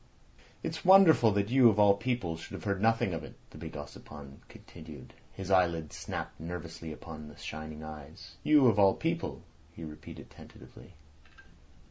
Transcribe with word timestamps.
"It's 0.63 0.83
wonderful 0.83 1.29
that 1.33 1.51
you 1.51 1.69
of 1.69 1.77
all 1.77 1.93
people 1.93 2.35
should 2.35 2.53
have 2.55 2.63
heard 2.63 2.81
nothing 2.81 3.13
of 3.13 3.23
it," 3.23 3.35
the 3.51 3.59
big 3.59 3.73
Ossipon 3.77 4.37
continued. 4.49 5.13
His 5.31 5.51
eyelids 5.51 5.95
snapped 5.95 6.39
nervously 6.39 6.91
upon 6.91 7.27
the 7.27 7.37
shining 7.37 7.83
eyes. 7.83 8.37
"You 8.43 8.65
of 8.65 8.79
all 8.79 8.95
people," 8.95 9.43
he 9.75 9.83
repeated 9.83 10.31
tentatively. 10.31 10.95